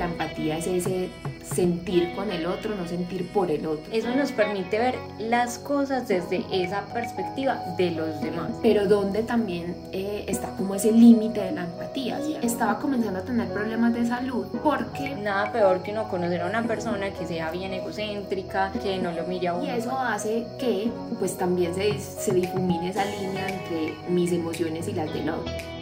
la 0.00 0.06
empatía 0.06 0.56
es 0.56 0.66
ese 0.66 1.10
sentir 1.44 2.14
con 2.14 2.30
el 2.30 2.46
otro, 2.46 2.74
no 2.74 2.86
sentir 2.88 3.28
por 3.32 3.50
el 3.50 3.66
otro. 3.66 3.84
Eso 3.92 4.08
nos 4.14 4.32
permite 4.32 4.78
ver 4.78 4.94
las 5.18 5.58
cosas 5.58 6.08
desde 6.08 6.44
esa 6.50 6.86
perspectiva 6.86 7.62
de 7.76 7.90
los 7.90 8.20
demás. 8.22 8.50
Pero 8.62 8.86
donde 8.86 9.22
también 9.22 9.76
eh, 9.92 10.24
está 10.26 10.56
como 10.56 10.74
ese 10.74 10.90
límite 10.90 11.40
de 11.40 11.52
la 11.52 11.64
empatía. 11.64 12.18
Estaba 12.40 12.78
comenzando 12.78 13.18
a 13.18 13.22
tener 13.22 13.48
problemas 13.48 13.92
de 13.92 14.06
salud 14.06 14.46
porque... 14.62 15.10
Nada 15.20 15.52
peor 15.52 15.82
que 15.82 15.92
uno 15.92 16.08
conocer 16.08 16.40
a 16.40 16.46
una 16.46 16.62
persona 16.62 17.10
que 17.10 17.26
sea 17.26 17.50
bien 17.50 17.74
egocéntrica, 17.74 18.72
que 18.82 18.98
no 18.98 19.12
lo 19.12 19.24
mire 19.24 19.48
a 19.48 19.54
uno. 19.54 19.66
Y 19.66 19.70
eso 19.70 19.98
hace 19.98 20.46
que 20.58 20.90
pues 21.18 21.36
también 21.36 21.74
se, 21.74 21.98
se 21.98 22.32
difumine 22.32 22.88
esa 22.88 23.04
línea 23.04 23.46
entre 23.48 23.94
mis 24.08 24.32
emociones 24.32 24.88
y 24.88 24.94
las 24.94 25.12
del 25.12 25.28
otro. 25.28 25.79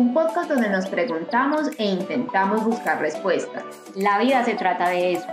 Un 0.00 0.14
podcast 0.14 0.48
donde 0.48 0.70
nos 0.70 0.86
preguntamos 0.86 1.68
e 1.76 1.84
intentamos 1.84 2.64
buscar 2.64 3.00
respuestas. 3.00 3.62
La 3.94 4.18
vida 4.18 4.42
se 4.46 4.54
trata 4.54 4.88
de 4.88 5.12
eso. 5.12 5.26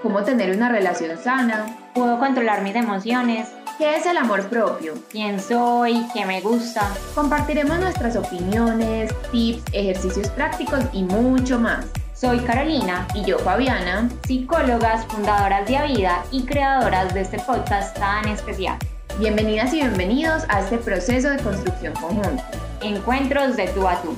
¿Cómo 0.00 0.22
tener 0.22 0.56
una 0.56 0.70
relación 0.70 1.18
sana? 1.18 1.90
¿Puedo 1.94 2.18
controlar 2.18 2.62
mis 2.62 2.74
emociones? 2.74 3.50
¿Qué 3.76 3.96
es 3.96 4.06
el 4.06 4.16
amor 4.16 4.48
propio? 4.48 4.94
¿Quién 5.10 5.38
soy? 5.38 6.06
¿Qué 6.14 6.24
me 6.24 6.40
gusta? 6.40 6.90
Compartiremos 7.14 7.78
nuestras 7.80 8.16
opiniones, 8.16 9.12
tips, 9.30 9.62
ejercicios 9.74 10.30
prácticos 10.30 10.80
y 10.94 11.02
mucho 11.02 11.60
más. 11.60 11.84
Soy 12.14 12.38
Carolina 12.40 13.06
y 13.14 13.26
yo 13.26 13.38
Fabiana, 13.40 14.08
psicólogas, 14.26 15.04
fundadoras 15.04 15.68
de 15.68 15.76
Avida 15.76 16.24
y 16.30 16.46
creadoras 16.46 17.12
de 17.12 17.20
este 17.20 17.40
podcast 17.40 17.94
tan 17.98 18.26
especial. 18.28 18.78
Bienvenidas 19.20 19.72
y 19.72 19.76
bienvenidos 19.76 20.42
a 20.48 20.58
este 20.58 20.76
proceso 20.76 21.30
de 21.30 21.38
construcción 21.38 21.94
conjunta. 21.94 22.50
Encuentros 22.82 23.56
de 23.56 23.68
tú 23.68 23.86
a 23.86 24.02
tú. 24.02 24.16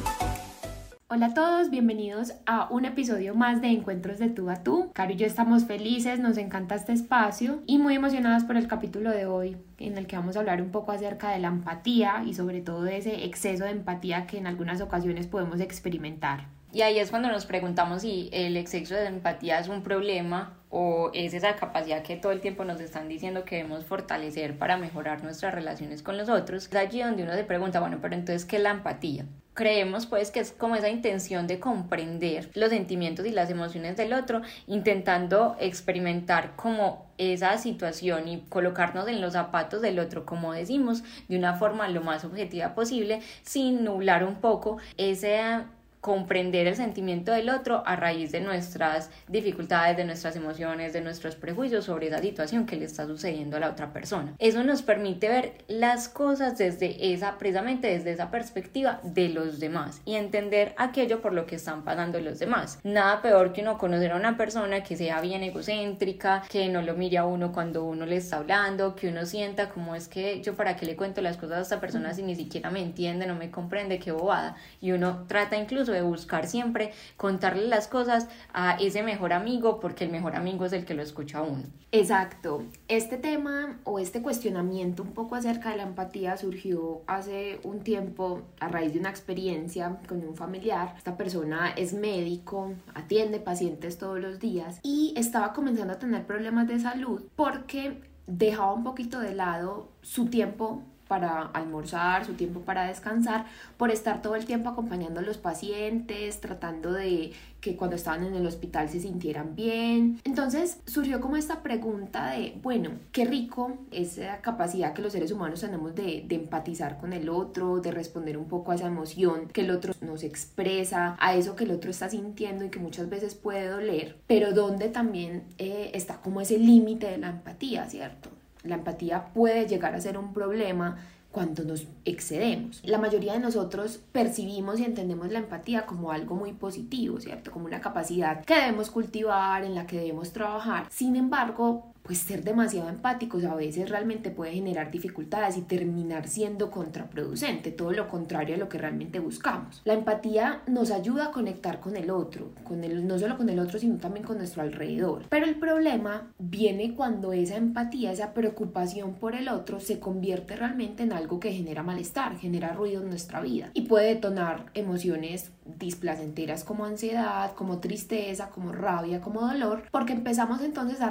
Hola 1.08 1.26
a 1.26 1.34
todos, 1.34 1.68
bienvenidos 1.68 2.32
a 2.46 2.68
un 2.70 2.86
episodio 2.86 3.34
más 3.34 3.60
de 3.60 3.68
Encuentros 3.68 4.18
de 4.18 4.30
tú 4.30 4.48
a 4.48 4.62
tú. 4.62 4.90
Caro 4.94 5.12
y 5.12 5.16
yo 5.16 5.26
estamos 5.26 5.66
felices, 5.66 6.18
nos 6.18 6.38
encanta 6.38 6.76
este 6.76 6.94
espacio 6.94 7.62
y 7.66 7.76
muy 7.76 7.94
emocionadas 7.94 8.44
por 8.44 8.56
el 8.56 8.68
capítulo 8.68 9.10
de 9.10 9.26
hoy 9.26 9.58
en 9.76 9.98
el 9.98 10.06
que 10.06 10.16
vamos 10.16 10.34
a 10.34 10.40
hablar 10.40 10.62
un 10.62 10.70
poco 10.70 10.92
acerca 10.92 11.30
de 11.30 11.40
la 11.40 11.48
empatía 11.48 12.22
y 12.26 12.32
sobre 12.32 12.62
todo 12.62 12.82
de 12.82 12.96
ese 12.96 13.26
exceso 13.26 13.64
de 13.64 13.72
empatía 13.72 14.26
que 14.26 14.38
en 14.38 14.46
algunas 14.46 14.80
ocasiones 14.80 15.26
podemos 15.26 15.60
experimentar. 15.60 16.55
Y 16.76 16.82
ahí 16.82 16.98
es 16.98 17.08
cuando 17.08 17.30
nos 17.30 17.46
preguntamos 17.46 18.02
si 18.02 18.28
el 18.32 18.54
exceso 18.54 18.94
de 18.94 19.06
empatía 19.06 19.58
es 19.58 19.68
un 19.68 19.82
problema 19.82 20.58
o 20.68 21.10
es 21.14 21.32
esa 21.32 21.56
capacidad 21.56 22.02
que 22.02 22.16
todo 22.16 22.32
el 22.32 22.42
tiempo 22.42 22.66
nos 22.66 22.82
están 22.82 23.08
diciendo 23.08 23.46
que 23.46 23.56
debemos 23.56 23.86
fortalecer 23.86 24.58
para 24.58 24.76
mejorar 24.76 25.24
nuestras 25.24 25.54
relaciones 25.54 26.02
con 26.02 26.18
los 26.18 26.28
otros. 26.28 26.66
Es 26.66 26.74
allí 26.74 27.00
donde 27.00 27.22
uno 27.22 27.32
se 27.32 27.44
pregunta, 27.44 27.80
bueno, 27.80 28.00
pero 28.02 28.14
entonces, 28.14 28.44
¿qué 28.44 28.56
es 28.56 28.62
la 28.62 28.72
empatía? 28.72 29.24
Creemos 29.54 30.04
pues 30.04 30.30
que 30.30 30.40
es 30.40 30.52
como 30.52 30.76
esa 30.76 30.90
intención 30.90 31.46
de 31.46 31.60
comprender 31.60 32.50
los 32.52 32.68
sentimientos 32.68 33.24
y 33.24 33.30
las 33.30 33.48
emociones 33.48 33.96
del 33.96 34.12
otro, 34.12 34.42
intentando 34.66 35.56
experimentar 35.58 36.56
como 36.56 37.06
esa 37.16 37.56
situación 37.56 38.28
y 38.28 38.40
colocarnos 38.50 39.08
en 39.08 39.22
los 39.22 39.32
zapatos 39.32 39.80
del 39.80 39.98
otro, 39.98 40.26
como 40.26 40.52
decimos, 40.52 41.02
de 41.28 41.38
una 41.38 41.54
forma 41.54 41.88
lo 41.88 42.02
más 42.02 42.26
objetiva 42.26 42.74
posible, 42.74 43.22
sin 43.44 43.82
nublar 43.82 44.24
un 44.24 44.42
poco 44.42 44.76
esa 44.98 45.68
comprender 46.06 46.68
el 46.68 46.76
sentimiento 46.76 47.32
del 47.32 47.50
otro 47.50 47.82
a 47.84 47.96
raíz 47.96 48.30
de 48.30 48.38
nuestras 48.38 49.10
dificultades, 49.26 49.96
de 49.96 50.04
nuestras 50.04 50.36
emociones, 50.36 50.92
de 50.92 51.00
nuestros 51.00 51.34
prejuicios 51.34 51.86
sobre 51.86 52.06
esa 52.06 52.20
situación 52.20 52.64
que 52.64 52.76
le 52.76 52.84
está 52.84 53.06
sucediendo 53.06 53.56
a 53.56 53.60
la 53.60 53.70
otra 53.70 53.92
persona. 53.92 54.32
Eso 54.38 54.62
nos 54.62 54.82
permite 54.82 55.28
ver 55.28 55.54
las 55.66 56.08
cosas 56.08 56.58
desde 56.58 57.12
esa, 57.12 57.38
precisamente 57.38 57.88
desde 57.88 58.12
esa 58.12 58.30
perspectiva 58.30 59.00
de 59.02 59.30
los 59.30 59.58
demás 59.58 60.00
y 60.04 60.14
entender 60.14 60.76
aquello 60.78 61.20
por 61.20 61.32
lo 61.32 61.44
que 61.44 61.56
están 61.56 61.82
pasando 61.82 62.20
los 62.20 62.38
demás. 62.38 62.78
Nada 62.84 63.20
peor 63.20 63.52
que 63.52 63.62
uno 63.62 63.76
conocer 63.76 64.12
a 64.12 64.16
una 64.16 64.36
persona 64.36 64.84
que 64.84 64.96
sea 64.96 65.20
bien 65.20 65.42
egocéntrica, 65.42 66.44
que 66.48 66.68
no 66.68 66.82
lo 66.82 66.94
mire 66.94 67.18
a 67.18 67.24
uno 67.24 67.50
cuando 67.50 67.82
uno 67.82 68.06
le 68.06 68.18
está 68.18 68.36
hablando, 68.36 68.94
que 68.94 69.08
uno 69.08 69.26
sienta 69.26 69.70
como 69.70 69.96
es 69.96 70.06
que 70.06 70.40
yo 70.40 70.54
para 70.54 70.76
qué 70.76 70.86
le 70.86 70.94
cuento 70.94 71.20
las 71.20 71.36
cosas 71.36 71.58
a 71.58 71.62
esta 71.62 71.80
persona 71.80 72.14
si 72.14 72.22
ni 72.22 72.36
siquiera 72.36 72.70
me 72.70 72.80
entiende, 72.80 73.26
no 73.26 73.34
me 73.34 73.50
comprende, 73.50 73.98
qué 73.98 74.12
bobada. 74.12 74.54
Y 74.80 74.92
uno 74.92 75.24
trata 75.26 75.56
incluso 75.56 75.95
de 75.96 76.02
buscar 76.02 76.46
siempre 76.46 76.92
contarle 77.16 77.66
las 77.68 77.88
cosas 77.88 78.28
a 78.52 78.76
ese 78.76 79.02
mejor 79.02 79.32
amigo 79.32 79.80
porque 79.80 80.04
el 80.04 80.10
mejor 80.10 80.36
amigo 80.36 80.64
es 80.64 80.72
el 80.72 80.84
que 80.84 80.94
lo 80.94 81.02
escucha 81.02 81.38
a 81.38 81.42
uno. 81.42 81.64
Exacto. 81.92 82.64
Este 82.88 83.16
tema 83.16 83.78
o 83.84 83.98
este 83.98 84.22
cuestionamiento 84.22 85.02
un 85.02 85.12
poco 85.12 85.34
acerca 85.34 85.70
de 85.70 85.78
la 85.78 85.84
empatía 85.84 86.36
surgió 86.36 87.02
hace 87.06 87.60
un 87.62 87.80
tiempo 87.80 88.42
a 88.60 88.68
raíz 88.68 88.92
de 88.92 89.00
una 89.00 89.10
experiencia 89.10 89.98
con 90.08 90.26
un 90.26 90.36
familiar. 90.36 90.94
Esta 90.96 91.16
persona 91.16 91.70
es 91.76 91.92
médico, 91.92 92.74
atiende 92.94 93.40
pacientes 93.40 93.98
todos 93.98 94.20
los 94.20 94.38
días 94.38 94.80
y 94.82 95.14
estaba 95.16 95.52
comenzando 95.52 95.94
a 95.94 95.98
tener 95.98 96.26
problemas 96.26 96.68
de 96.68 96.80
salud 96.80 97.22
porque 97.34 98.02
dejaba 98.26 98.72
un 98.72 98.84
poquito 98.84 99.20
de 99.20 99.34
lado 99.34 99.88
su 100.02 100.26
tiempo 100.26 100.82
para 101.08 101.42
almorzar, 101.42 102.24
su 102.24 102.34
tiempo 102.34 102.60
para 102.60 102.86
descansar, 102.86 103.46
por 103.76 103.90
estar 103.90 104.22
todo 104.22 104.34
el 104.36 104.44
tiempo 104.44 104.68
acompañando 104.68 105.20
a 105.20 105.22
los 105.22 105.38
pacientes, 105.38 106.40
tratando 106.40 106.92
de 106.92 107.32
que 107.60 107.74
cuando 107.76 107.96
estaban 107.96 108.24
en 108.24 108.34
el 108.34 108.46
hospital 108.46 108.88
se 108.88 109.00
sintieran 109.00 109.56
bien. 109.56 110.20
Entonces 110.24 110.78
surgió 110.86 111.20
como 111.20 111.36
esta 111.36 111.62
pregunta 111.62 112.30
de, 112.30 112.54
bueno, 112.62 112.90
qué 113.10 113.24
rico 113.24 113.78
esa 113.90 114.40
capacidad 114.40 114.92
que 114.92 115.02
los 115.02 115.12
seres 115.12 115.32
humanos 115.32 115.60
tenemos 115.62 115.94
de, 115.94 116.24
de 116.28 116.34
empatizar 116.36 116.98
con 116.98 117.12
el 117.12 117.28
otro, 117.28 117.80
de 117.80 117.90
responder 117.90 118.38
un 118.38 118.46
poco 118.46 118.70
a 118.70 118.76
esa 118.76 118.86
emoción 118.86 119.48
que 119.48 119.62
el 119.62 119.70
otro 119.70 119.94
nos 120.00 120.22
expresa, 120.22 121.16
a 121.18 121.34
eso 121.34 121.56
que 121.56 121.64
el 121.64 121.72
otro 121.72 121.90
está 121.90 122.08
sintiendo 122.08 122.64
y 122.64 122.70
que 122.70 122.78
muchas 122.78 123.08
veces 123.08 123.34
puede 123.34 123.66
doler, 123.68 124.16
pero 124.26 124.52
donde 124.52 124.88
también 124.88 125.44
eh, 125.58 125.90
está 125.94 126.20
como 126.20 126.40
ese 126.40 126.58
límite 126.58 127.10
de 127.10 127.18
la 127.18 127.30
empatía, 127.30 127.88
¿cierto? 127.88 128.30
La 128.66 128.76
empatía 128.76 129.26
puede 129.32 129.66
llegar 129.66 129.94
a 129.94 130.00
ser 130.00 130.18
un 130.18 130.32
problema 130.32 130.96
cuando 131.36 131.64
nos 131.64 131.86
excedemos. 132.06 132.80
La 132.82 132.96
mayoría 132.96 133.34
de 133.34 133.40
nosotros 133.40 134.00
percibimos 134.10 134.80
y 134.80 134.84
entendemos 134.84 135.30
la 135.30 135.40
empatía 135.40 135.84
como 135.84 136.10
algo 136.10 136.34
muy 136.34 136.54
positivo, 136.54 137.20
¿cierto? 137.20 137.50
Como 137.50 137.66
una 137.66 137.82
capacidad 137.82 138.42
que 138.42 138.54
debemos 138.54 138.90
cultivar, 138.90 139.62
en 139.62 139.74
la 139.74 139.86
que 139.86 139.98
debemos 139.98 140.32
trabajar. 140.32 140.86
Sin 140.90 141.14
embargo, 141.14 141.92
pues 142.06 142.18
ser 142.18 142.44
demasiado 142.44 142.88
empáticos 142.88 143.44
a 143.44 143.56
veces 143.56 143.90
realmente 143.90 144.30
puede 144.30 144.52
generar 144.52 144.92
dificultades 144.92 145.56
y 145.56 145.62
terminar 145.62 146.28
siendo 146.28 146.70
contraproducente, 146.70 147.72
todo 147.72 147.90
lo 147.90 148.06
contrario 148.06 148.54
a 148.54 148.58
lo 148.58 148.68
que 148.68 148.78
realmente 148.78 149.18
buscamos. 149.18 149.82
La 149.84 149.94
empatía 149.94 150.62
nos 150.68 150.92
ayuda 150.92 151.26
a 151.26 151.30
conectar 151.32 151.80
con 151.80 151.96
el 151.96 152.10
otro, 152.10 152.52
con 152.62 152.84
el, 152.84 153.08
no 153.08 153.18
solo 153.18 153.36
con 153.36 153.48
el 153.48 153.58
otro, 153.58 153.80
sino 153.80 153.96
también 153.96 154.24
con 154.24 154.38
nuestro 154.38 154.62
alrededor. 154.62 155.24
Pero 155.28 155.46
el 155.46 155.56
problema 155.56 156.32
viene 156.38 156.94
cuando 156.94 157.32
esa 157.32 157.56
empatía, 157.56 158.12
esa 158.12 158.34
preocupación 158.34 159.14
por 159.14 159.34
el 159.34 159.48
otro 159.48 159.80
se 159.80 159.98
convierte 159.98 160.54
realmente 160.54 161.02
en 161.02 161.12
algo 161.12 161.40
que 161.40 161.52
genera 161.52 161.82
malestar, 161.82 162.38
genera 162.38 162.72
ruido 162.72 163.02
en 163.02 163.08
nuestra 163.08 163.40
vida 163.40 163.70
y 163.74 163.82
puede 163.82 164.14
detonar 164.14 164.66
emociones 164.74 165.50
displacenteras 165.78 166.62
como 166.62 166.84
ansiedad, 166.84 167.52
como 167.54 167.78
tristeza, 167.78 168.50
como 168.50 168.72
rabia, 168.72 169.20
como 169.20 169.40
dolor, 169.40 169.82
porque 169.90 170.12
empezamos 170.12 170.60
entonces 170.60 171.00
a 171.00 171.10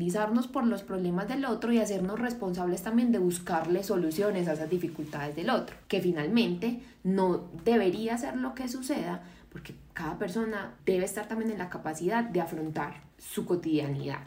responsabilizarnos 0.00 0.48
por 0.48 0.66
los 0.66 0.82
problemas 0.82 1.28
del 1.28 1.44
otro 1.44 1.72
y 1.72 1.78
hacernos 1.78 2.18
responsables 2.18 2.82
también 2.82 3.12
de 3.12 3.18
buscarle 3.18 3.82
soluciones 3.82 4.48
a 4.48 4.54
esas 4.54 4.70
dificultades 4.70 5.36
del 5.36 5.50
otro, 5.50 5.76
que 5.88 6.00
finalmente 6.00 6.80
no 7.04 7.48
debería 7.64 8.16
ser 8.16 8.36
lo 8.36 8.54
que 8.54 8.68
suceda, 8.68 9.22
porque 9.52 9.74
cada 9.92 10.18
persona 10.18 10.74
debe 10.86 11.04
estar 11.04 11.28
también 11.28 11.50
en 11.50 11.58
la 11.58 11.68
capacidad 11.68 12.24
de 12.24 12.40
afrontar 12.40 13.02
su 13.18 13.44
cotidianidad. 13.44 14.20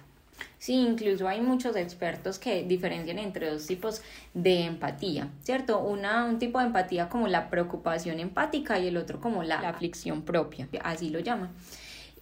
Sí, 0.59 0.73
incluso 0.73 1.27
hay 1.27 1.41
muchos 1.41 1.75
expertos 1.75 2.39
que 2.39 2.63
diferencian 2.63 3.17
entre 3.17 3.49
dos 3.49 3.65
tipos 3.65 4.01
de 4.33 4.65
empatía, 4.65 5.29
¿cierto? 5.43 5.79
Una, 5.79 6.25
un 6.25 6.37
tipo 6.39 6.59
de 6.59 6.65
empatía 6.65 7.09
como 7.09 7.27
la 7.27 7.49
preocupación 7.49 8.19
empática 8.19 8.79
y 8.79 8.87
el 8.87 8.97
otro 8.97 9.19
como 9.19 9.43
la, 9.43 9.59
aflicción 9.67 10.23
propia, 10.23 10.67
así 10.83 11.09
lo 11.09 11.19
llaman. 11.19 11.49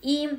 Y 0.01 0.29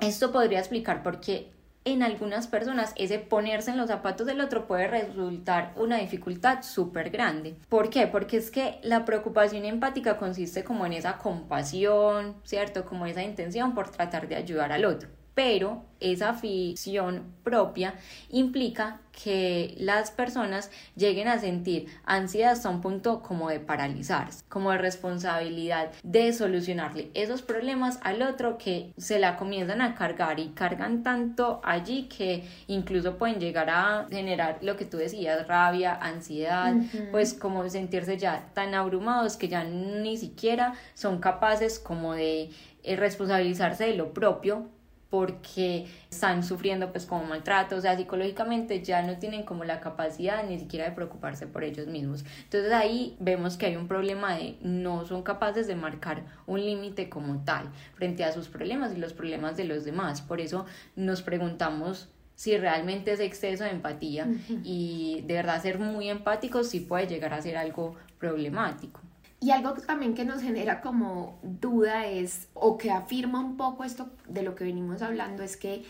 esto 0.00 0.32
podría 0.32 0.58
explicar 0.58 1.02
por 1.02 1.20
qué 1.20 1.53
en 1.84 2.02
algunas 2.02 2.46
personas 2.46 2.92
ese 2.96 3.18
ponerse 3.18 3.70
en 3.70 3.76
los 3.76 3.88
zapatos 3.88 4.26
del 4.26 4.40
otro 4.40 4.66
puede 4.66 4.88
resultar 4.88 5.72
una 5.76 5.98
dificultad 5.98 6.62
súper 6.62 7.10
grande. 7.10 7.56
¿Por 7.68 7.90
qué? 7.90 8.06
Porque 8.06 8.38
es 8.38 8.50
que 8.50 8.78
la 8.82 9.04
preocupación 9.04 9.64
empática 9.64 10.16
consiste 10.16 10.64
como 10.64 10.86
en 10.86 10.94
esa 10.94 11.18
compasión, 11.18 12.36
¿cierto? 12.44 12.84
Como 12.84 13.06
esa 13.06 13.22
intención 13.22 13.74
por 13.74 13.90
tratar 13.90 14.28
de 14.28 14.36
ayudar 14.36 14.72
al 14.72 14.84
otro. 14.84 15.08
Pero 15.34 15.84
esa 16.00 16.30
afición 16.30 17.34
propia 17.42 17.94
implica 18.30 19.00
que 19.10 19.74
las 19.78 20.10
personas 20.10 20.70
lleguen 20.96 21.28
a 21.28 21.38
sentir 21.38 21.86
ansiedad 22.04 22.52
hasta 22.52 22.68
un 22.68 22.80
punto 22.80 23.22
como 23.22 23.48
de 23.48 23.60
paralizarse, 23.60 24.44
como 24.48 24.72
de 24.72 24.78
responsabilidad 24.78 25.92
de 26.02 26.32
solucionarle 26.32 27.10
esos 27.14 27.42
problemas 27.42 27.98
al 28.02 28.22
otro 28.22 28.58
que 28.58 28.92
se 28.96 29.18
la 29.18 29.36
comienzan 29.36 29.80
a 29.80 29.94
cargar 29.94 30.40
y 30.40 30.48
cargan 30.48 31.02
tanto 31.02 31.60
allí 31.64 32.04
que 32.04 32.44
incluso 32.66 33.16
pueden 33.16 33.38
llegar 33.38 33.70
a 33.70 34.06
generar 34.10 34.58
lo 34.62 34.76
que 34.76 34.84
tú 34.84 34.96
decías, 34.96 35.46
rabia, 35.46 35.94
ansiedad, 35.94 36.74
pues 37.10 37.34
como 37.34 37.68
sentirse 37.68 38.18
ya 38.18 38.50
tan 38.52 38.74
abrumados 38.74 39.36
que 39.36 39.48
ya 39.48 39.64
ni 39.64 40.16
siquiera 40.16 40.74
son 40.94 41.18
capaces 41.18 41.78
como 41.78 42.14
de 42.14 42.50
eh, 42.82 42.96
responsabilizarse 42.96 43.84
de 43.84 43.96
lo 43.96 44.12
propio 44.12 44.68
porque 45.14 45.86
están 46.10 46.42
sufriendo 46.42 46.90
pues 46.90 47.06
como 47.06 47.22
maltrato, 47.22 47.76
o 47.76 47.80
sea, 47.80 47.96
psicológicamente 47.96 48.82
ya 48.82 49.00
no 49.00 49.16
tienen 49.16 49.44
como 49.44 49.62
la 49.62 49.78
capacidad 49.78 50.44
ni 50.44 50.58
siquiera 50.58 50.86
de 50.86 50.90
preocuparse 50.90 51.46
por 51.46 51.62
ellos 51.62 51.86
mismos. 51.86 52.24
Entonces 52.42 52.72
ahí 52.72 53.16
vemos 53.20 53.56
que 53.56 53.66
hay 53.66 53.76
un 53.76 53.86
problema 53.86 54.34
de 54.34 54.56
no 54.60 55.04
son 55.04 55.22
capaces 55.22 55.68
de 55.68 55.76
marcar 55.76 56.24
un 56.48 56.58
límite 56.60 57.08
como 57.08 57.44
tal 57.44 57.70
frente 57.94 58.24
a 58.24 58.32
sus 58.32 58.48
problemas 58.48 58.92
y 58.92 58.96
los 58.96 59.12
problemas 59.12 59.56
de 59.56 59.62
los 59.62 59.84
demás. 59.84 60.20
Por 60.20 60.40
eso 60.40 60.66
nos 60.96 61.22
preguntamos 61.22 62.08
si 62.34 62.58
realmente 62.58 63.12
es 63.12 63.20
exceso 63.20 63.62
de 63.62 63.70
empatía 63.70 64.26
y 64.64 65.22
de 65.28 65.34
verdad 65.34 65.62
ser 65.62 65.78
muy 65.78 66.08
empáticos 66.08 66.70
sí 66.70 66.80
puede 66.80 67.06
llegar 67.06 67.34
a 67.34 67.40
ser 67.40 67.56
algo 67.56 67.94
problemático. 68.18 69.00
Y 69.44 69.50
algo 69.50 69.74
también 69.74 70.14
que 70.14 70.24
nos 70.24 70.40
genera 70.40 70.80
como 70.80 71.38
duda 71.42 72.06
es, 72.06 72.48
o 72.54 72.78
que 72.78 72.90
afirma 72.90 73.40
un 73.40 73.58
poco 73.58 73.84
esto 73.84 74.08
de 74.26 74.42
lo 74.42 74.54
que 74.54 74.64
venimos 74.64 75.02
hablando, 75.02 75.42
es 75.42 75.58
que 75.58 75.84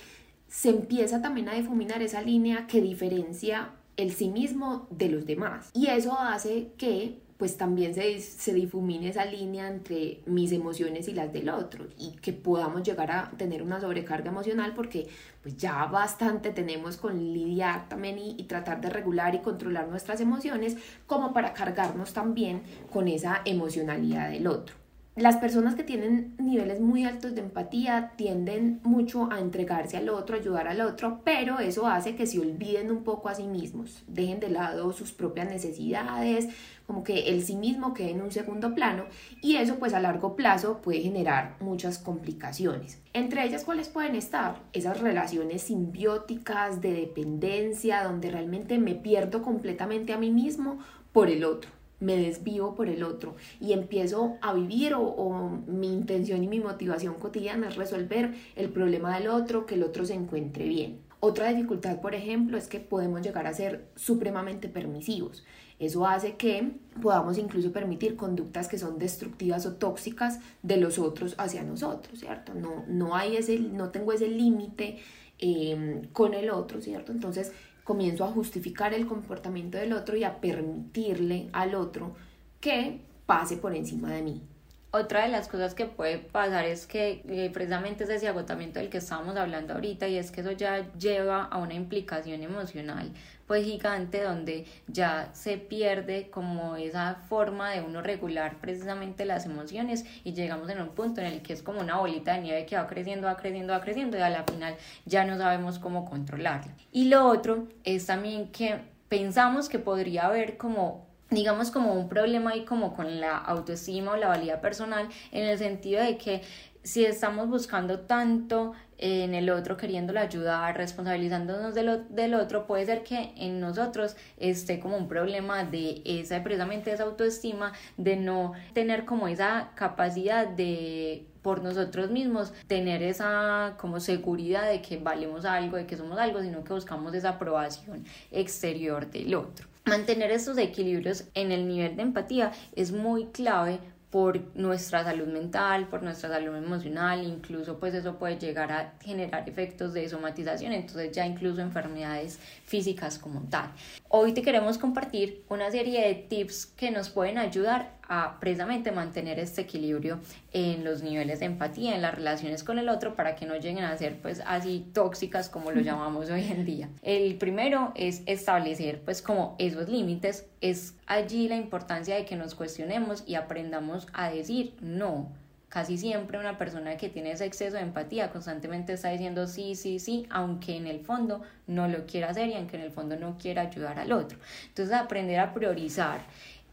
se 0.48 0.70
empieza 0.70 1.22
también 1.22 1.48
a 1.48 1.54
difuminar 1.54 2.02
esa 2.02 2.20
línea 2.20 2.66
que 2.66 2.80
diferencia 2.80 3.70
el 3.96 4.12
sí 4.12 4.28
mismo 4.28 4.88
de 4.90 5.08
los 5.08 5.24
demás. 5.24 5.70
Y 5.72 5.86
eso 5.86 6.18
hace 6.18 6.72
que 6.78 7.20
pues 7.36 7.56
también 7.56 7.94
se, 7.94 8.20
se 8.20 8.54
difumine 8.54 9.08
esa 9.08 9.24
línea 9.24 9.68
entre 9.68 10.20
mis 10.26 10.52
emociones 10.52 11.08
y 11.08 11.12
las 11.12 11.32
del 11.32 11.48
otro 11.48 11.86
y 11.98 12.12
que 12.12 12.32
podamos 12.32 12.82
llegar 12.82 13.10
a 13.10 13.30
tener 13.36 13.62
una 13.62 13.80
sobrecarga 13.80 14.30
emocional 14.30 14.72
porque 14.74 15.08
pues 15.42 15.56
ya 15.56 15.84
bastante 15.86 16.50
tenemos 16.50 16.96
con 16.96 17.18
lidiar 17.32 17.88
también 17.88 18.18
y, 18.18 18.36
y, 18.38 18.44
tratar 18.44 18.80
de 18.80 18.90
regular 18.90 19.34
y 19.34 19.40
controlar 19.40 19.88
nuestras 19.88 20.20
emociones 20.20 20.76
como 21.06 21.32
para 21.32 21.52
cargarnos 21.52 22.12
también 22.12 22.62
con 22.92 23.08
esa 23.08 23.42
emocionalidad 23.44 24.30
del 24.30 24.46
otro. 24.46 24.83
Las 25.16 25.36
personas 25.36 25.76
que 25.76 25.84
tienen 25.84 26.34
niveles 26.38 26.80
muy 26.80 27.04
altos 27.04 27.36
de 27.36 27.40
empatía 27.40 28.14
tienden 28.16 28.80
mucho 28.82 29.30
a 29.30 29.38
entregarse 29.38 29.96
al 29.96 30.08
otro, 30.08 30.34
ayudar 30.34 30.66
al 30.66 30.80
otro, 30.80 31.20
pero 31.22 31.60
eso 31.60 31.86
hace 31.86 32.16
que 32.16 32.26
se 32.26 32.40
olviden 32.40 32.90
un 32.90 33.04
poco 33.04 33.28
a 33.28 33.36
sí 33.36 33.44
mismos, 33.44 34.02
dejen 34.08 34.40
de 34.40 34.48
lado 34.48 34.92
sus 34.92 35.12
propias 35.12 35.48
necesidades, 35.48 36.48
como 36.84 37.04
que 37.04 37.28
el 37.28 37.44
sí 37.44 37.54
mismo 37.54 37.94
quede 37.94 38.10
en 38.10 38.22
un 38.22 38.32
segundo 38.32 38.74
plano 38.74 39.04
y 39.40 39.54
eso 39.54 39.76
pues 39.76 39.94
a 39.94 40.00
largo 40.00 40.34
plazo 40.34 40.82
puede 40.82 41.02
generar 41.02 41.54
muchas 41.60 41.98
complicaciones. 41.98 43.00
Entre 43.12 43.44
ellas, 43.44 43.62
¿cuáles 43.62 43.88
pueden 43.88 44.16
estar? 44.16 44.62
Esas 44.72 45.00
relaciones 45.00 45.62
simbióticas 45.62 46.80
de 46.80 46.92
dependencia 46.92 48.02
donde 48.02 48.32
realmente 48.32 48.78
me 48.78 48.96
pierdo 48.96 49.42
completamente 49.42 50.12
a 50.12 50.18
mí 50.18 50.32
mismo 50.32 50.80
por 51.12 51.30
el 51.30 51.44
otro 51.44 51.70
me 52.04 52.16
desvío 52.16 52.74
por 52.74 52.88
el 52.88 53.02
otro 53.02 53.34
y 53.60 53.72
empiezo 53.72 54.36
a 54.42 54.52
vivir 54.52 54.94
o, 54.94 55.62
mi 55.66 55.92
intención 55.92 56.44
y 56.44 56.48
mi 56.48 56.60
motivación 56.60 57.14
cotidiana 57.14 57.68
es 57.68 57.76
resolver 57.76 58.34
el 58.56 58.68
problema 58.68 59.18
del 59.18 59.28
otro, 59.28 59.66
que 59.66 59.74
el 59.74 59.82
otro 59.82 60.04
se 60.04 60.14
encuentre 60.14 60.68
bien. 60.68 61.00
Otra 61.20 61.48
dificultad, 61.48 62.00
por 62.00 62.14
ejemplo, 62.14 62.58
es 62.58 62.68
que 62.68 62.80
podemos 62.80 63.22
llegar 63.22 63.46
a 63.46 63.54
ser 63.54 63.86
supremamente 63.96 64.68
permisivos. 64.68 65.42
Eso 65.78 66.06
hace 66.06 66.36
que 66.36 66.72
podamos 67.02 67.38
incluso 67.38 67.72
permitir 67.72 68.14
conductas 68.16 68.68
que 68.68 68.78
son 68.78 68.98
destructivas 68.98 69.64
o 69.64 69.72
tóxicas 69.72 70.40
de 70.62 70.76
los 70.76 70.98
otros 70.98 71.34
hacia 71.38 71.62
nosotros, 71.62 72.20
¿cierto? 72.20 72.54
No, 72.54 72.84
no, 72.88 73.16
hay 73.16 73.36
ese, 73.36 73.58
no 73.58 73.88
tengo 73.88 74.12
ese 74.12 74.28
límite 74.28 74.98
eh, 75.38 76.02
con 76.12 76.34
el 76.34 76.50
otro, 76.50 76.80
¿cierto? 76.80 77.10
Entonces 77.10 77.52
comienzo 77.84 78.24
a 78.24 78.32
justificar 78.32 78.94
el 78.94 79.06
comportamiento 79.06 79.78
del 79.78 79.92
otro 79.92 80.16
y 80.16 80.24
a 80.24 80.40
permitirle 80.40 81.48
al 81.52 81.74
otro 81.74 82.16
que 82.60 83.00
pase 83.26 83.58
por 83.58 83.74
encima 83.74 84.10
de 84.10 84.22
mí. 84.22 84.42
Otra 84.90 85.24
de 85.24 85.28
las 85.28 85.48
cosas 85.48 85.74
que 85.74 85.86
puede 85.86 86.18
pasar 86.18 86.64
es 86.64 86.86
que 86.86 87.22
eh, 87.28 87.50
precisamente 87.52 88.04
es 88.04 88.10
ese 88.10 88.28
agotamiento 88.28 88.78
del 88.78 88.90
que 88.90 88.98
estábamos 88.98 89.36
hablando 89.36 89.74
ahorita 89.74 90.06
y 90.06 90.16
es 90.16 90.30
que 90.30 90.40
eso 90.40 90.52
ya 90.52 90.92
lleva 90.94 91.44
a 91.44 91.58
una 91.58 91.74
implicación 91.74 92.42
emocional 92.42 93.12
pues 93.46 93.64
gigante 93.64 94.22
donde 94.22 94.66
ya 94.86 95.30
se 95.32 95.58
pierde 95.58 96.30
como 96.30 96.76
esa 96.76 97.16
forma 97.28 97.70
de 97.70 97.82
uno 97.82 98.02
regular 98.02 98.58
precisamente 98.60 99.24
las 99.24 99.46
emociones 99.46 100.04
y 100.24 100.32
llegamos 100.32 100.68
en 100.70 100.80
un 100.80 100.88
punto 100.88 101.20
en 101.20 101.28
el 101.28 101.42
que 101.42 101.52
es 101.52 101.62
como 101.62 101.80
una 101.80 101.98
bolita 101.98 102.34
de 102.34 102.40
nieve 102.40 102.66
que 102.66 102.76
va 102.76 102.86
creciendo, 102.86 103.26
va 103.26 103.36
creciendo, 103.36 103.72
va 103.72 103.80
creciendo 103.80 104.16
y 104.16 104.20
a 104.20 104.30
la 104.30 104.44
final 104.44 104.76
ya 105.04 105.24
no 105.24 105.36
sabemos 105.36 105.78
cómo 105.78 106.04
controlarla. 106.04 106.74
Y 106.92 107.08
lo 107.08 107.26
otro 107.26 107.68
es 107.84 108.06
también 108.06 108.48
que 108.50 108.80
pensamos 109.08 109.68
que 109.68 109.78
podría 109.78 110.26
haber 110.26 110.56
como 110.56 111.06
digamos 111.30 111.70
como 111.70 111.94
un 111.94 112.08
problema 112.08 112.50
ahí 112.50 112.64
como 112.64 112.94
con 112.94 113.20
la 113.20 113.36
autoestima 113.36 114.12
o 114.12 114.16
la 114.16 114.28
valía 114.28 114.60
personal 114.60 115.08
en 115.32 115.44
el 115.44 115.58
sentido 115.58 116.02
de 116.02 116.16
que 116.16 116.42
si 116.84 117.04
estamos 117.04 117.48
buscando 117.48 118.00
tanto 118.00 118.72
en 118.98 119.34
el 119.34 119.50
otro, 119.50 119.76
queriéndolo 119.76 120.20
ayudar, 120.20 120.76
responsabilizándonos 120.76 121.74
del 121.74 122.34
otro, 122.34 122.66
puede 122.66 122.86
ser 122.86 123.02
que 123.02 123.32
en 123.36 123.58
nosotros 123.58 124.16
esté 124.36 124.78
como 124.78 124.96
un 124.96 125.08
problema 125.08 125.64
de 125.64 126.02
esa, 126.04 126.42
precisamente 126.44 126.92
esa 126.92 127.04
autoestima, 127.04 127.72
de 127.96 128.16
no 128.16 128.52
tener 128.72 129.04
como 129.04 129.26
esa 129.26 129.72
capacidad 129.74 130.46
de 130.46 131.26
por 131.42 131.62
nosotros 131.62 132.10
mismos 132.10 132.54
tener 132.68 133.02
esa 133.02 133.74
como 133.78 134.00
seguridad 134.00 134.66
de 134.66 134.80
que 134.80 134.96
valemos 134.96 135.44
algo, 135.44 135.76
de 135.76 135.86
que 135.86 135.96
somos 135.96 136.18
algo, 136.18 136.40
sino 136.40 136.64
que 136.64 136.72
buscamos 136.72 137.12
esa 137.14 137.30
aprobación 137.30 138.04
exterior 138.30 139.10
del 139.10 139.34
otro. 139.34 139.68
Mantener 139.84 140.30
estos 140.30 140.56
equilibrios 140.56 141.24
en 141.34 141.52
el 141.52 141.68
nivel 141.68 141.96
de 141.96 142.02
empatía 142.02 142.52
es 142.74 142.92
muy 142.92 143.26
clave 143.26 143.80
por 144.14 144.40
nuestra 144.54 145.02
salud 145.02 145.26
mental, 145.26 145.88
por 145.88 146.04
nuestra 146.04 146.28
salud 146.28 146.54
emocional, 146.54 147.24
incluso 147.24 147.80
pues 147.80 147.94
eso 147.94 148.16
puede 148.16 148.38
llegar 148.38 148.70
a 148.70 148.94
generar 149.02 149.48
efectos 149.48 149.92
de 149.92 150.08
somatización, 150.08 150.72
entonces 150.72 151.10
ya 151.10 151.26
incluso 151.26 151.60
enfermedades 151.60 152.38
físicas 152.64 153.18
como 153.18 153.40
tal. 153.50 153.72
Hoy 154.08 154.32
te 154.32 154.42
queremos 154.42 154.78
compartir 154.78 155.42
una 155.48 155.68
serie 155.72 156.06
de 156.06 156.14
tips 156.14 156.66
que 156.76 156.92
nos 156.92 157.10
pueden 157.10 157.38
ayudar 157.38 157.90
a 158.08 158.38
precisamente 158.40 158.92
mantener 158.92 159.38
este 159.38 159.62
equilibrio 159.62 160.20
en 160.52 160.84
los 160.84 161.02
niveles 161.02 161.40
de 161.40 161.46
empatía, 161.46 161.94
en 161.94 162.02
las 162.02 162.14
relaciones 162.14 162.64
con 162.64 162.78
el 162.78 162.88
otro, 162.88 163.14
para 163.14 163.34
que 163.34 163.46
no 163.46 163.56
lleguen 163.56 163.84
a 163.84 163.96
ser 163.96 164.18
pues 164.20 164.42
así 164.46 164.86
tóxicas 164.92 165.48
como 165.48 165.70
lo 165.70 165.80
llamamos 165.80 166.30
hoy 166.30 166.44
en 166.50 166.64
día. 166.64 166.88
El 167.02 167.36
primero 167.36 167.92
es 167.94 168.22
establecer 168.26 169.00
pues 169.04 169.22
como 169.22 169.56
esos 169.58 169.88
límites, 169.88 170.46
es 170.60 170.94
allí 171.06 171.48
la 171.48 171.56
importancia 171.56 172.16
de 172.16 172.24
que 172.24 172.36
nos 172.36 172.54
cuestionemos 172.54 173.24
y 173.26 173.34
aprendamos 173.34 174.06
a 174.12 174.30
decir 174.30 174.74
no. 174.80 175.30
Casi 175.74 175.98
siempre 175.98 176.38
una 176.38 176.56
persona 176.56 176.96
que 176.96 177.08
tiene 177.08 177.32
ese 177.32 177.46
exceso 177.46 177.74
de 177.74 177.82
empatía 177.82 178.30
constantemente 178.30 178.92
está 178.92 179.08
diciendo 179.08 179.48
sí, 179.48 179.74
sí, 179.74 179.98
sí, 179.98 180.24
aunque 180.30 180.76
en 180.76 180.86
el 180.86 181.00
fondo 181.00 181.42
no 181.66 181.88
lo 181.88 182.06
quiera 182.06 182.30
hacer 182.30 182.48
y 182.48 182.54
aunque 182.54 182.76
en 182.76 182.82
el 182.84 182.92
fondo 182.92 183.16
no 183.16 183.36
quiera 183.38 183.62
ayudar 183.62 183.98
al 183.98 184.12
otro. 184.12 184.38
Entonces 184.68 184.94
aprender 184.94 185.40
a 185.40 185.52
priorizar 185.52 186.20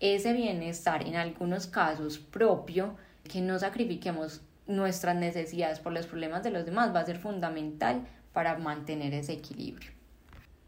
ese 0.02 0.34
bienestar 0.34 1.08
en 1.08 1.16
algunos 1.16 1.68
casos 1.68 2.18
propio, 2.18 2.96
que 3.24 3.40
no 3.40 3.58
sacrifiquemos 3.60 4.42
nuestras 4.68 5.16
necesidades 5.16 5.80
por 5.80 5.94
los 5.94 6.08
problemas 6.08 6.44
de 6.44 6.50
los 6.50 6.66
demás, 6.66 6.94
va 6.94 7.00
a 7.02 7.06
ser 7.06 7.20
fundamental 7.20 8.06
para 8.34 8.58
mantener 8.58 9.14
ese 9.14 9.34
equilibrio. 9.34 9.92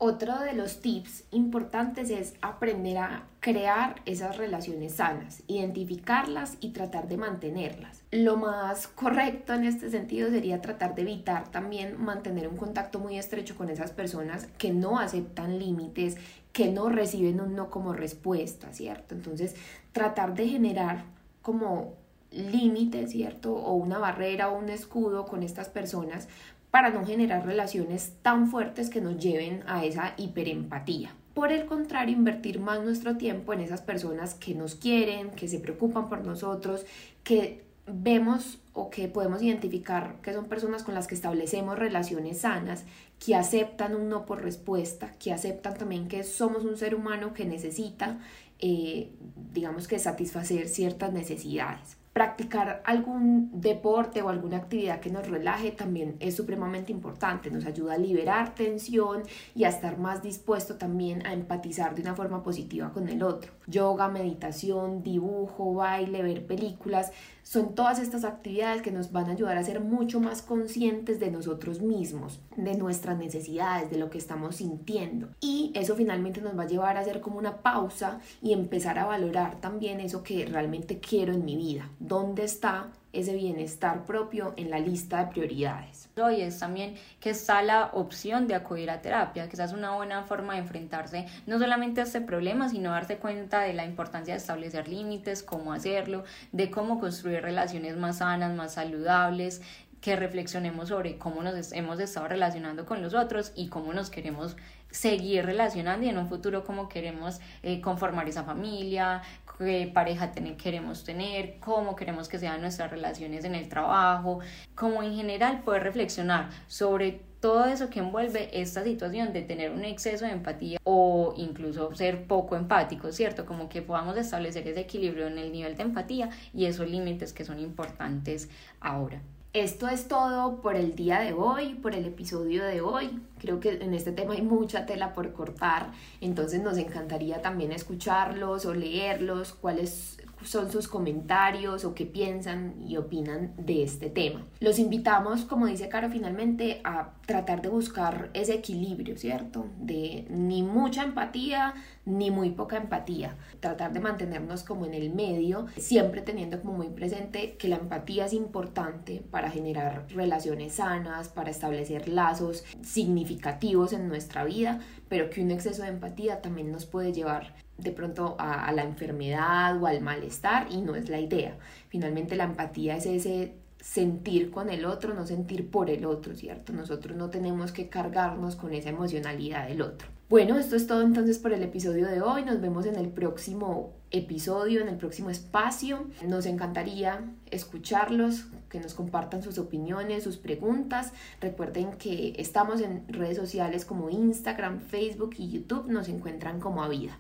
Otro 0.06 0.38
de 0.42 0.52
los 0.52 0.82
tips 0.82 1.24
importantes 1.32 2.10
es 2.10 2.34
aprender 2.42 2.98
a 2.98 3.24
crear 3.40 4.02
esas 4.06 4.36
relaciones 4.36 4.96
sanas, 4.96 5.44
identificarlas 5.48 6.58
y 6.60 6.72
tratar 6.72 7.08
de 7.08 7.16
mantenerlas. 7.16 8.02
Lo 8.12 8.36
más 8.36 8.90
correcto 8.90 9.54
en 9.54 9.64
este 9.64 9.90
sentido 9.90 10.30
sería 10.30 10.60
tratar 10.60 10.94
de 10.94 11.04
evitar 11.04 11.50
también 11.52 12.04
mantener 12.04 12.50
un 12.50 12.58
contacto 12.58 13.00
muy 13.00 13.18
estrecho 13.18 13.56
con 13.56 13.70
esas 13.70 13.92
personas 13.92 14.50
que 14.58 14.74
no 14.74 15.00
aceptan 15.00 15.58
límites, 15.58 16.18
que 16.52 16.70
no 16.70 16.90
reciben 16.90 17.40
un 17.40 17.56
no 17.56 17.70
como 17.70 17.94
respuesta, 17.94 18.74
¿cierto? 18.74 19.16
Entonces, 19.16 19.56
tratar 19.94 20.34
de 20.34 20.50
generar 20.50 21.06
como 21.42 21.94
límites, 22.34 23.12
¿cierto? 23.12 23.54
O 23.54 23.74
una 23.76 24.00
barrera 24.00 24.50
o 24.50 24.58
un 24.58 24.70
escudo 24.70 25.26
con 25.26 25.44
estas 25.44 25.70
personas 25.70 26.28
para 26.74 26.90
no 26.90 27.06
generar 27.06 27.46
relaciones 27.46 28.14
tan 28.24 28.48
fuertes 28.48 28.90
que 28.90 29.00
nos 29.00 29.20
lleven 29.20 29.62
a 29.68 29.86
esa 29.86 30.16
hiperempatía. 30.18 31.14
Por 31.36 31.52
el 31.52 31.68
contrario, 31.68 32.18
invertir 32.18 32.60
más 32.60 32.84
nuestro 32.84 33.16
tiempo 33.16 33.54
en 33.54 33.60
esas 33.60 33.84
personas 33.84 34.34
que 34.34 34.56
nos 34.56 34.74
quieren, 34.74 35.30
que 35.30 35.48
se 35.48 35.60
preocupan 35.60 36.10
por 36.10 36.26
nosotros, 36.26 36.88
que 37.24 37.64
vemos 37.86 38.58
o 38.74 38.90
que 38.90 39.08
podemos 39.08 39.44
identificar 39.44 40.16
que 40.24 40.34
son 40.34 40.46
personas 40.46 40.82
con 40.82 40.96
las 40.96 41.06
que 41.06 41.14
establecemos 41.14 41.78
relaciones 41.78 42.40
sanas, 42.40 42.86
que 43.24 43.36
aceptan 43.36 43.94
un 43.94 44.10
no 44.10 44.26
por 44.26 44.42
respuesta, 44.42 45.12
que 45.20 45.32
aceptan 45.32 45.76
también 45.76 46.08
que 46.08 46.24
somos 46.24 46.66
un 46.66 46.76
ser 46.76 46.96
humano 46.96 47.36
que 47.36 47.46
necesita, 47.46 48.18
eh, 48.58 49.12
digamos 49.54 49.88
que 49.88 50.00
satisfacer 50.00 50.68
ciertas 50.68 51.14
necesidades. 51.14 51.98
Practicar 52.14 52.84
algún 52.86 53.50
deporte 53.60 54.22
o 54.22 54.30
alguna 54.30 54.58
actividad 54.58 55.00
que 55.00 55.10
nos 55.10 55.28
relaje 55.28 55.72
también 55.72 56.16
es 56.20 56.36
supremamente 56.36 56.92
importante, 56.92 57.50
nos 57.50 57.66
ayuda 57.66 57.96
a 57.96 57.98
liberar 57.98 58.54
tensión 58.54 59.24
y 59.56 59.64
a 59.64 59.70
estar 59.70 59.98
más 59.98 60.22
dispuesto 60.22 60.76
también 60.76 61.26
a 61.26 61.34
empatizar 61.34 61.96
de 61.96 62.04
una 62.04 62.14
forma 62.14 62.44
positiva 62.44 62.92
con 62.92 63.10
el 63.10 63.24
otro. 63.24 63.52
Yoga, 63.66 64.10
meditación, 64.10 65.02
dibujo, 65.02 65.74
baile, 65.74 66.22
ver 66.22 66.46
películas, 66.46 67.12
son 67.44 67.76
todas 67.76 68.00
estas 68.00 68.24
actividades 68.24 68.82
que 68.82 68.92
nos 68.92 69.12
van 69.12 69.28
a 69.30 69.34
ayudar 69.34 69.58
a 69.58 69.64
ser 69.64 69.82
mucho 69.82 70.20
más 70.20 70.42
conscientes 70.42 71.20
de 71.20 71.30
nosotros 71.30 71.82
mismos, 71.82 72.40
de 72.56 72.76
nuestras 72.76 73.18
necesidades, 73.18 73.92
de 73.92 73.98
lo 73.98 74.10
que 74.10 74.18
estamos 74.18 74.56
sintiendo. 74.56 75.30
Y 75.42 75.72
eso 75.76 75.96
finalmente 75.96 76.42
nos 76.42 76.58
va 76.58 76.64
a 76.64 76.68
llevar 76.68 76.98
a 76.98 77.02
hacer 77.02 77.22
como 77.22 77.38
una 77.38 77.58
pausa 77.58 78.20
y 78.42 78.54
empezar 78.54 78.98
a 78.98 79.06
valorar 79.06 79.60
también 79.60 80.00
eso 80.00 80.24
que 80.24 80.46
realmente 80.46 81.00
quiero 81.00 81.34
en 81.34 81.46
mi 81.46 81.56
vida. 81.56 81.90
¿Dónde 82.00 82.44
está 82.44 82.90
ese 83.14 83.36
bienestar 83.36 84.06
propio 84.06 84.54
en 84.58 84.70
la 84.70 84.80
lista 84.80 85.24
de 85.24 85.32
prioridades. 85.32 86.10
Hoy 86.22 86.42
es 86.42 86.60
también 86.60 86.96
que 87.20 87.30
está 87.30 87.62
la 87.62 87.92
opción 87.94 88.48
de 88.48 88.56
acudir 88.56 88.90
a 88.90 89.02
terapia, 89.02 89.48
que 89.48 89.54
esa 89.54 89.66
es 89.66 89.74
una 89.74 89.96
buena 89.96 90.24
forma 90.24 90.54
de 90.54 90.60
enfrentarse 90.60 91.28
no 91.46 91.60
solamente 91.60 92.02
a 92.02 92.06
este 92.06 92.22
problema, 92.22 92.70
sino 92.70 92.92
darse 92.92 93.18
cuenta 93.18 93.62
de 93.62 93.74
la 93.74 93.86
importancia 93.86 94.34
de 94.34 94.40
establecer 94.40 94.88
límites, 94.88 95.44
cómo 95.44 95.74
hacerlo, 95.74 96.24
de 96.52 96.72
cómo 96.72 97.00
construir 97.00 97.42
relaciones 97.42 97.96
más 97.96 98.18
sanas, 98.18 98.54
más 98.56 98.74
saludables, 98.74 99.62
que 100.04 100.18
reflexionemos 100.18 100.90
sobre 100.90 101.18
cómo 101.18 101.42
nos 101.42 101.72
hemos 101.72 101.98
estado 102.02 102.28
relacionando 102.28 102.86
con 102.86 103.02
los 103.02 103.14
otros 103.14 103.54
y 103.56 103.70
cómo 103.70 103.94
nos 103.94 104.10
queremos 104.10 104.58
seguir 104.94 105.46
relacionando 105.46 106.06
y 106.06 106.10
en 106.10 106.18
un 106.18 106.30
futuro 106.30 106.64
cómo 106.64 106.88
queremos 106.88 107.42
eh, 107.64 107.82
conformar 107.82 108.30
esa 108.30 108.44
familia, 108.44 109.22
qué 109.58 109.90
pareja 109.94 110.32
queremos 110.32 111.04
tener, 111.04 111.60
cómo 111.60 111.96
queremos 111.96 112.30
que 112.30 112.38
sean 112.38 112.62
nuestras 112.62 112.92
relaciones 112.92 113.44
en 113.44 113.56
el 113.56 113.68
trabajo, 113.68 114.40
como 114.76 115.02
en 115.04 115.16
general 115.16 115.64
poder 115.64 115.84
reflexionar 115.84 116.50
sobre 116.68 117.22
todo 117.40 117.66
eso 117.66 117.90
que 117.90 118.00
envuelve 118.00 118.62
esta 118.62 118.84
situación 118.84 119.34
de 119.34 119.42
tener 119.42 119.72
un 119.72 119.84
exceso 119.84 120.26
de 120.26 120.32
empatía 120.32 120.80
o 120.84 121.34
incluso 121.38 121.94
ser 121.96 122.26
poco 122.26 122.56
empático, 122.56 123.12
¿cierto? 123.12 123.46
Como 123.46 123.68
que 123.68 123.82
podamos 123.82 124.16
establecer 124.16 124.68
ese 124.68 124.80
equilibrio 124.82 125.28
en 125.28 125.38
el 125.38 125.52
nivel 125.52 125.76
de 125.76 125.84
empatía 125.84 126.30
y 126.54 126.66
esos 126.66 126.88
límites 126.88 127.34
que 127.34 127.44
son 127.44 127.60
importantes 127.60 128.50
ahora. 128.80 129.22
Esto 129.54 129.88
es 129.88 130.08
todo 130.08 130.62
por 130.62 130.76
el 130.76 130.96
día 130.96 131.20
de 131.20 131.32
hoy, 131.32 131.76
por 131.76 131.94
el 131.94 132.06
episodio 132.06 132.66
de 132.66 132.82
hoy. 132.82 133.22
Creo 133.38 133.60
que 133.60 133.70
en 133.70 133.94
este 133.94 134.12
tema 134.12 134.34
hay 134.34 134.42
mucha 134.42 134.88
tela 134.88 135.14
por 135.14 135.32
cortar, 135.32 135.92
entonces 136.22 136.60
nos 136.64 136.76
encantaría 136.80 137.40
también 137.40 137.72
escucharlos 137.72 138.66
o 138.66 138.74
leerlos, 138.74 139.54
cuáles 139.54 140.18
son 140.44 140.72
sus 140.72 140.88
comentarios 140.88 141.86
o 141.86 141.94
qué 141.94 142.06
piensan 142.06 142.76
y 142.88 142.98
opinan 142.98 143.54
de 143.58 143.84
este 143.84 144.10
tema. 144.10 144.46
Los 144.60 144.80
invitamos, 144.80 145.46
como 145.46 145.68
dice 145.68 145.90
Caro, 145.90 146.10
finalmente 146.10 146.82
a 146.84 147.12
tratar 147.26 147.62
de 147.62 147.70
buscar 147.70 148.30
ese 148.34 148.54
equilibrio, 148.54 149.18
¿cierto? 149.18 149.66
De 149.80 150.26
ni 150.30 150.64
mucha 150.64 151.04
empatía 151.04 151.74
ni 152.06 152.32
muy 152.32 152.52
poca 152.52 152.78
empatía. 152.78 153.36
Tratar 153.60 153.94
de 153.94 154.00
mantenernos 154.00 154.64
como 154.64 154.86
en 154.86 154.94
el 154.94 155.14
medio, 155.14 155.68
siempre 155.78 156.22
teniendo 156.22 156.62
como 156.62 156.74
muy 156.74 156.90
presente 156.90 157.56
que 157.58 157.68
la 157.68 157.78
empatía 157.78 158.26
es 158.26 158.34
importante 158.34 159.24
para 159.32 159.50
generar 159.50 160.06
relaciones 160.10 160.74
sanas, 160.74 161.30
para 161.30 161.52
establecer 161.52 162.10
lazos 162.10 162.64
significativos 162.82 163.94
en 163.94 164.08
nuestra 164.08 164.44
vida, 164.44 164.80
pero 165.08 165.30
que 165.30 165.42
un 165.42 165.52
exceso 165.52 165.84
de 165.84 165.90
empatía 165.90 166.42
también 166.42 166.72
nos 166.72 166.86
puede 166.86 167.14
llevar 167.14 167.54
de 167.78 167.92
pronto 167.92 168.36
a, 168.40 168.72
la 168.72 168.84
enfermedad 168.84 169.82
o 169.82 169.88
al 169.88 170.02
malestar 170.02 170.68
y 170.72 170.82
no 170.82 170.96
es 170.96 171.10
la 171.10 171.20
idea. 171.20 171.58
Finalmente 171.90 172.36
la 172.36 172.46
empatía 172.46 172.98
es 172.98 173.06
ese 173.06 173.56
sentir 173.80 174.50
con 174.50 174.70
el 174.70 174.86
otro, 174.86 175.14
no 175.14 175.26
sentir 175.28 175.70
por 175.70 175.90
el 175.90 176.06
otro, 176.06 176.36
¿cierto? 176.36 176.72
Nosotros 176.72 177.18
no 177.18 177.30
tenemos 177.30 177.72
que 177.72 177.90
cargarnos 177.90 178.56
con 178.56 178.74
esa 178.74 178.90
emocionalidad 178.90 179.68
del 179.68 179.82
otro. 179.82 180.08
Bueno, 180.30 180.58
esto 180.58 180.76
es 180.76 180.88
todo 180.88 181.02
entonces 181.02 181.38
por 181.38 181.54
el 181.54 181.62
episodio 181.62 182.08
de 182.08 182.22
hoy. 182.22 182.44
Nos 182.44 182.62
vemos 182.62 182.86
en 182.86 182.96
el 182.96 183.10
próximo 183.10 183.94
episodio, 184.10 184.82
en 184.82 184.88
el 184.88 184.96
próximo 184.96 185.30
espacio. 185.30 186.08
Nos 186.26 186.46
encantaría 186.46 187.30
escucharlos, 187.52 188.46
que 188.70 188.80
nos 188.80 188.96
compartan 188.96 189.44
sus 189.44 189.60
opiniones, 189.60 190.24
sus 190.24 190.38
preguntas. 190.38 191.14
Recuerden 191.42 191.94
que 191.98 192.34
estamos 192.38 192.82
en 192.82 193.06
redes 193.10 193.38
sociales 193.38 193.86
como 193.86 194.10
Instagram, 194.10 194.80
Facebook 194.80 195.36
y 195.38 195.52
YouTube. 195.52 195.88
Nos 195.88 196.10
encuentran 196.10 196.60
como 196.60 196.84
a 196.84 196.88
vida. 196.88 197.20